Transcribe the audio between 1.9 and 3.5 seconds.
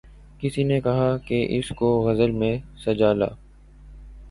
غزل میں سجا لا